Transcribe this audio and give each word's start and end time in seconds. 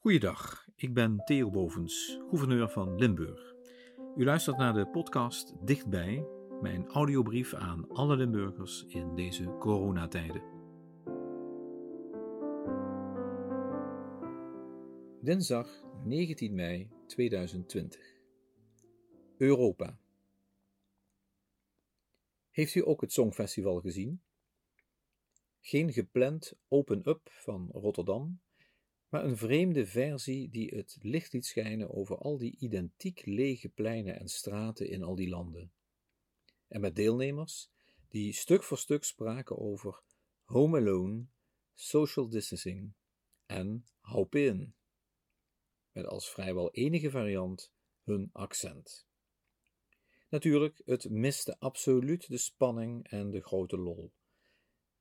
Goeiedag, 0.00 0.66
ik 0.76 0.94
ben 0.94 1.24
Theo 1.24 1.50
Bovens, 1.50 2.18
gouverneur 2.28 2.68
van 2.68 2.98
Limburg. 2.98 3.54
U 4.16 4.24
luistert 4.24 4.56
naar 4.56 4.72
de 4.72 4.86
podcast 4.86 5.66
Dichtbij, 5.66 6.26
mijn 6.60 6.86
audiobrief 6.86 7.54
aan 7.54 7.88
alle 7.88 8.16
Limburgers 8.16 8.84
in 8.88 9.14
deze 9.14 9.56
coronatijden. 9.58 10.42
Dinsdag 15.20 15.84
19 16.04 16.54
mei 16.54 16.88
2020. 17.06 18.00
Europa. 19.36 19.98
Heeft 22.50 22.74
u 22.74 22.86
ook 22.86 23.00
het 23.00 23.12
Songfestival 23.12 23.80
gezien? 23.80 24.22
Geen 25.60 25.92
gepland 25.92 26.52
open-up 26.68 27.30
van 27.30 27.68
Rotterdam, 27.72 28.40
maar 29.08 29.24
een 29.24 29.36
vreemde 29.36 29.86
versie 29.86 30.50
die 30.50 30.68
het 30.68 30.98
licht 31.00 31.32
liet 31.32 31.46
schijnen 31.46 31.94
over 31.94 32.18
al 32.18 32.38
die 32.38 32.56
identiek 32.58 33.26
lege 33.26 33.68
pleinen 33.68 34.18
en 34.18 34.28
straten 34.28 34.88
in 34.88 35.02
al 35.02 35.14
die 35.14 35.28
landen. 35.28 35.72
En 36.68 36.80
met 36.80 36.96
deelnemers 36.96 37.70
die 38.08 38.32
stuk 38.32 38.62
voor 38.62 38.78
stuk 38.78 39.04
spraken 39.04 39.58
over 39.58 40.02
home 40.44 40.78
alone, 40.78 41.26
social 41.74 42.28
distancing 42.28 42.92
en 43.46 43.86
hop 44.00 44.34
in, 44.34 44.74
met 45.92 46.06
als 46.06 46.30
vrijwel 46.30 46.70
enige 46.70 47.10
variant 47.10 47.72
hun 48.02 48.30
accent. 48.32 49.06
Natuurlijk, 50.28 50.82
het 50.84 51.10
miste 51.10 51.58
absoluut 51.58 52.28
de 52.28 52.38
spanning 52.38 53.08
en 53.08 53.30
de 53.30 53.40
grote 53.40 53.78
lol. 53.78 54.12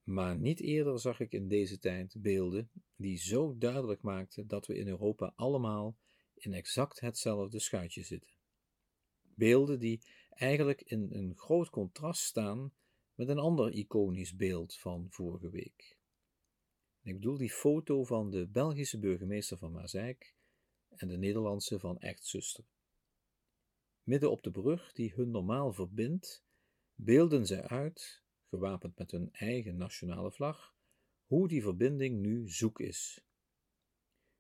Maar 0.08 0.38
niet 0.38 0.60
eerder 0.60 1.00
zag 1.00 1.20
ik 1.20 1.32
in 1.32 1.48
deze 1.48 1.80
tijd 1.80 2.16
beelden 2.22 2.70
die 2.96 3.18
zo 3.18 3.58
duidelijk 3.58 4.02
maakten 4.02 4.48
dat 4.48 4.68
we 4.68 4.76
in 4.76 4.88
Europa 4.88 5.34
allemaal 5.36 5.98
in 6.34 6.54
exact 6.54 7.00
hetzelfde 7.00 7.60
schuitje 7.60 8.04
zitten. 8.04 8.34
Beelden 9.22 9.80
die 9.80 10.02
eigenlijk 10.30 10.82
in 10.82 11.08
een 11.12 11.34
groot 11.36 11.70
contrast 11.70 12.22
staan 12.22 12.74
met 13.16 13.30
een 13.30 13.38
ander 13.38 13.72
iconisch 13.72 14.36
beeld 14.36 14.78
van 14.78 15.08
vorige 15.10 15.50
week. 15.50 15.98
Ik 17.02 17.14
bedoel 17.14 17.38
die 17.38 17.52
foto 17.52 18.04
van 18.04 18.30
de 18.30 18.48
Belgische 18.48 19.00
burgemeester 19.00 19.58
van 19.58 19.72
Mazeik 19.72 20.36
en 20.90 21.08
de 21.08 21.18
Nederlandse 21.18 21.80
van 21.80 22.00
Echtzuster. 22.00 22.66
Midden 24.04 24.32
op 24.32 24.44
de 24.44 24.52
brug 24.52 24.94
die 24.94 25.14
hun 25.16 25.32
normaal 25.32 25.74
verbindt, 25.74 26.44
beelden 26.96 27.46
zij 27.46 27.64
uit 27.64 28.26
gewapend 28.50 28.98
met 28.98 29.12
hun 29.12 29.32
eigen 29.32 29.78
nationale 29.78 30.32
vlag, 30.32 30.76
hoe 31.26 31.48
die 31.48 31.62
verbinding 31.62 32.20
nu 32.20 32.50
zoek 32.50 32.80
is. 32.80 33.26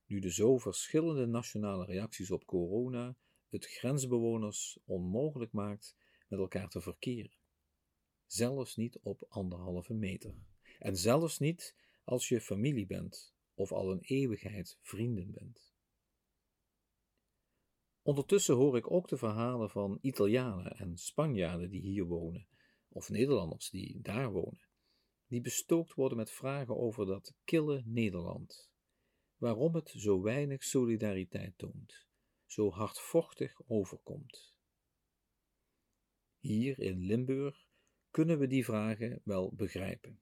Nu 0.05 0.19
de 0.19 0.31
zo 0.31 0.57
verschillende 0.57 1.25
nationale 1.25 1.85
reacties 1.85 2.31
op 2.31 2.45
corona 2.45 3.17
het 3.49 3.65
grensbewoners 3.65 4.79
onmogelijk 4.85 5.51
maakt 5.51 5.95
met 6.27 6.39
elkaar 6.39 6.69
te 6.69 6.81
verkeren. 6.81 7.31
Zelfs 8.25 8.75
niet 8.75 8.99
op 8.99 9.25
anderhalve 9.27 9.93
meter. 9.93 10.33
En 10.79 10.97
zelfs 10.97 11.39
niet 11.39 11.75
als 12.03 12.27
je 12.27 12.41
familie 12.41 12.85
bent 12.85 13.35
of 13.53 13.71
al 13.71 13.91
een 13.91 14.01
eeuwigheid 14.01 14.77
vrienden 14.81 15.31
bent. 15.31 15.75
Ondertussen 18.01 18.55
hoor 18.55 18.77
ik 18.77 18.91
ook 18.91 19.07
de 19.07 19.17
verhalen 19.17 19.69
van 19.69 19.97
Italianen 20.01 20.77
en 20.77 20.97
Spanjaarden 20.97 21.69
die 21.69 21.81
hier 21.81 22.05
wonen 22.05 22.47
of 22.97 23.09
Nederlanders 23.09 23.69
die 23.69 24.01
daar 24.01 24.31
wonen, 24.31 24.67
die 25.27 25.41
bestookt 25.41 25.93
worden 25.93 26.17
met 26.17 26.31
vragen 26.31 26.77
over 26.77 27.05
dat 27.05 27.33
kille 27.43 27.81
Nederland, 27.85 28.71
waarom 29.35 29.75
het 29.75 29.89
zo 29.89 30.21
weinig 30.21 30.63
solidariteit 30.63 31.57
toont, 31.57 32.07
zo 32.45 32.71
hardvochtig 32.71 33.61
overkomt. 33.67 34.55
Hier 36.39 36.79
in 36.79 36.99
Limburg 36.99 37.67
kunnen 38.09 38.39
we 38.39 38.47
die 38.47 38.65
vragen 38.65 39.21
wel 39.23 39.53
begrijpen. 39.53 40.21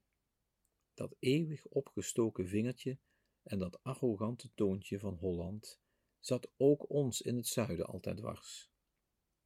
Dat 0.94 1.16
eeuwig 1.18 1.66
opgestoken 1.66 2.48
vingertje 2.48 2.98
en 3.42 3.58
dat 3.58 3.82
arrogante 3.82 4.52
toontje 4.54 4.98
van 4.98 5.14
Holland 5.14 5.80
zat 6.20 6.50
ook 6.56 6.90
ons 6.90 7.20
in 7.20 7.36
het 7.36 7.46
zuiden 7.46 7.86
altijd 7.86 8.16
dwars. 8.16 8.70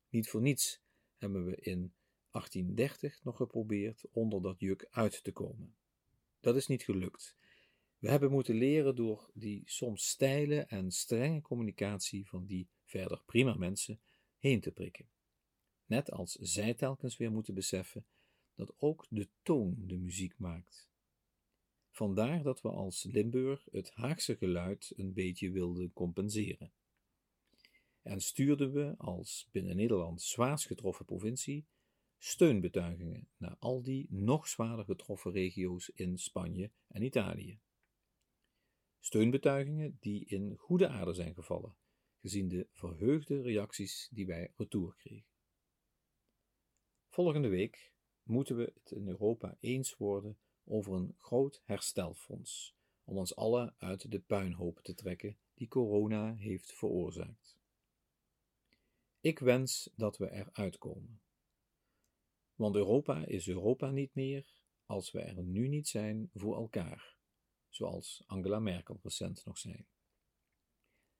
Niet 0.08 0.28
voor 0.28 0.40
niets 0.40 0.82
hebben 1.16 1.44
we 1.44 1.56
in 1.56 1.94
1830 2.30 3.24
nog 3.24 3.36
geprobeerd 3.36 4.04
onder 4.10 4.42
dat 4.42 4.60
juk 4.60 4.86
uit 4.90 5.24
te 5.24 5.32
komen. 5.32 5.74
Dat 6.40 6.56
is 6.56 6.66
niet 6.66 6.82
gelukt. 6.82 7.36
We 7.98 8.08
hebben 8.08 8.30
moeten 8.30 8.54
leren 8.54 8.96
door 8.96 9.30
die 9.34 9.62
soms 9.64 10.08
steile 10.08 10.60
en 10.60 10.90
strenge 10.90 11.40
communicatie 11.40 12.28
van 12.28 12.46
die 12.46 12.68
verder 12.84 13.22
prima 13.26 13.54
mensen 13.54 14.00
heen 14.38 14.60
te 14.60 14.70
prikken. 14.70 15.08
Net 15.86 16.10
als 16.10 16.32
zij 16.32 16.74
telkens 16.74 17.16
weer 17.16 17.32
moeten 17.32 17.54
beseffen 17.54 18.06
dat 18.54 18.74
ook 18.78 19.06
de 19.08 19.28
toon 19.42 19.74
de 19.78 19.96
muziek 19.96 20.34
maakt. 20.38 20.88
Vandaar 21.90 22.42
dat 22.42 22.60
we 22.60 22.68
als 22.68 23.04
Limburg 23.04 23.66
het 23.70 23.90
Haagse 23.90 24.36
geluid 24.36 24.92
een 24.96 25.12
beetje 25.12 25.50
wilden 25.50 25.92
compenseren. 25.92 26.72
En 28.02 28.20
stuurden 28.20 28.72
we 28.72 28.94
als 28.98 29.48
binnen 29.50 29.76
Nederland 29.76 30.22
zwaarst 30.22 30.66
getroffen 30.66 31.04
provincie 31.04 31.66
steunbetuigingen 32.22 33.28
naar 33.36 33.56
al 33.58 33.82
die 33.82 34.06
nog 34.10 34.48
zwaarder 34.48 34.84
getroffen 34.84 35.32
regio's 35.32 35.88
in 35.88 36.18
Spanje 36.18 36.70
en 36.88 37.02
Italië. 37.02 37.60
Steunbetuigingen 38.98 39.96
die 40.00 40.26
in 40.26 40.56
goede 40.56 40.88
aarde 40.88 41.12
zijn 41.12 41.34
gevallen, 41.34 41.76
gezien 42.20 42.48
de 42.48 42.68
verheugde 42.72 43.40
reacties 43.40 44.08
die 44.10 44.26
wij 44.26 44.52
retour 44.56 44.94
kregen. 44.96 45.28
Volgende 47.08 47.48
week 47.48 47.92
moeten 48.22 48.56
we 48.56 48.72
het 48.74 48.90
in 48.90 49.08
Europa 49.08 49.56
eens 49.60 49.96
worden 49.96 50.38
over 50.64 50.92
een 50.92 51.14
groot 51.18 51.62
herstelfonds, 51.64 52.76
om 53.04 53.16
ons 53.16 53.36
allen 53.36 53.74
uit 53.78 54.10
de 54.10 54.20
puinhoop 54.20 54.80
te 54.82 54.94
trekken 54.94 55.38
die 55.54 55.68
corona 55.68 56.34
heeft 56.34 56.72
veroorzaakt. 56.72 57.58
Ik 59.20 59.38
wens 59.38 59.90
dat 59.94 60.18
we 60.18 60.30
eruit 60.30 60.78
komen 60.78 61.20
want 62.60 62.74
Europa 62.74 63.24
is 63.26 63.48
Europa 63.48 63.90
niet 63.90 64.14
meer 64.14 64.52
als 64.86 65.10
we 65.10 65.20
er 65.20 65.42
nu 65.42 65.68
niet 65.68 65.88
zijn 65.88 66.30
voor 66.34 66.56
elkaar, 66.56 67.16
zoals 67.68 68.22
Angela 68.26 68.58
Merkel 68.58 68.98
recent 69.02 69.44
nog 69.44 69.58
zei. 69.58 69.86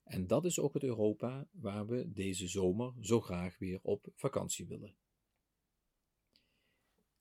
En 0.03 0.27
dat 0.27 0.45
is 0.45 0.59
ook 0.59 0.73
het 0.73 0.83
Europa 0.83 1.47
waar 1.51 1.87
we 1.87 2.11
deze 2.11 2.47
zomer 2.47 2.93
zo 2.99 3.21
graag 3.21 3.57
weer 3.57 3.79
op 3.81 4.07
vakantie 4.15 4.67
willen. 4.67 4.95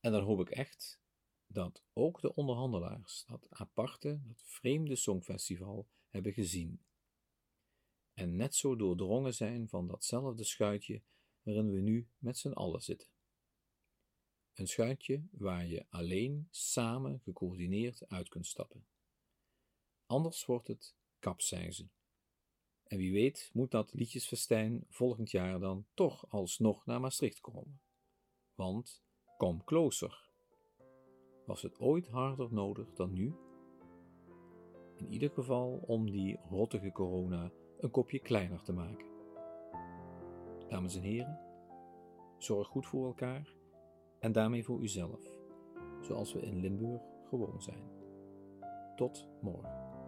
En 0.01 0.13
dan 0.13 0.23
hoop 0.23 0.41
ik 0.41 0.51
echt 0.51 1.01
dat 1.47 1.85
ook 1.93 2.21
de 2.21 2.35
onderhandelaars 2.35 3.25
dat 3.27 3.47
aparte, 3.51 4.21
dat 4.27 4.43
vreemde 4.45 4.97
songfestival 4.97 5.89
hebben 6.09 6.33
gezien. 6.33 6.85
En 8.15 8.37
net 8.37 8.55
zo 8.55 8.77
doordrongen 8.77 9.35
zijn 9.35 9.69
van 9.69 9.87
datzelfde 9.87 10.45
schuitje 10.45 11.03
waarin 11.43 11.71
we 11.71 11.81
nu 11.81 12.09
met 12.19 12.39
z'n 12.39 12.53
allen 12.53 12.83
zitten. 12.83 13.09
Een 14.55 14.69
schuitje 14.69 15.23
waar 15.31 15.67
je 15.67 15.87
alleen 15.89 16.49
samen 16.51 17.21
gecoördineerd 17.21 18.09
uit 18.09 18.29
kunt 18.29 18.47
stappen. 18.47 18.87
Anders 20.07 20.45
wordt 20.45 20.69
het 20.69 20.95
kapseizen. 21.19 21.91
En 22.83 22.99
wie 22.99 23.13
weet 23.13 23.51
moet 23.53 23.71
dat 23.71 23.93
liedjesfestijn 23.93 24.85
volgend 24.89 25.31
jaar 25.31 25.61
dan 25.61 25.87
toch 25.95 26.31
alsnog 26.31 26.87
naar 26.87 27.01
Maastricht 27.01 27.41
komen. 27.41 27.81
Want 28.55 29.03
kom 29.37 29.65
closer. 29.65 30.31
Was 31.47 31.63
het 31.63 31.79
ooit 31.79 32.09
harder 32.09 32.53
nodig 32.53 32.93
dan 32.93 33.13
nu? 33.13 33.35
In 34.97 35.13
ieder 35.13 35.31
geval 35.31 35.83
om 35.87 36.11
die 36.11 36.39
rottige 36.49 36.93
corona 36.93 37.53
een 37.79 37.91
kopje 37.91 38.19
kleiner 38.19 38.63
te 38.63 38.73
maken. 38.73 39.07
Dames 40.69 40.97
en 40.97 41.03
heren, 41.03 41.41
zorg 42.39 42.69
goed 42.69 42.87
voor 42.87 43.07
elkaar 43.07 43.59
en 44.21 44.33
daarmee 44.33 44.65
voor 44.65 44.81
uzelf, 44.81 45.21
zoals 46.01 46.33
we 46.33 46.41
in 46.41 46.61
Limburg 46.61 47.03
gewoon 47.29 47.63
zijn. 47.63 47.85
Tot 48.97 49.29
morgen. 49.41 50.00